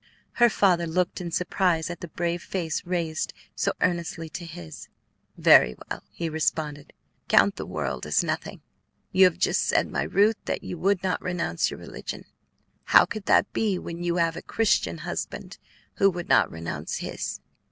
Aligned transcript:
Her 0.41 0.49
father 0.49 0.87
looked 0.87 1.21
in 1.21 1.29
surprise 1.29 1.91
at 1.91 1.99
the 2.01 2.07
brave 2.07 2.41
face 2.41 2.83
raised 2.87 3.33
so 3.53 3.73
earnestly 3.81 4.29
to 4.29 4.45
his. 4.45 4.89
"Very 5.37 5.75
well," 5.75 6.01
he 6.09 6.27
responded; 6.27 6.91
"count 7.27 7.55
the 7.55 7.67
world 7.67 8.07
as 8.07 8.23
nothing. 8.23 8.61
You 9.11 9.25
have 9.25 9.37
just 9.37 9.61
said, 9.61 9.91
my 9.91 10.01
Ruth, 10.01 10.37
that 10.45 10.63
you 10.63 10.79
would 10.79 11.03
not 11.03 11.21
renounce 11.21 11.69
your 11.69 11.79
religion. 11.79 12.25
How 12.85 13.05
could 13.05 13.27
that 13.27 13.53
be 13.53 13.77
when 13.77 14.01
you 14.03 14.15
have 14.15 14.35
a 14.35 14.41
Christian 14.41 14.97
husband 15.05 15.59
who 15.97 16.09
would 16.09 16.29
not 16.29 16.49
renounce 16.49 16.95
his?" 16.95 17.39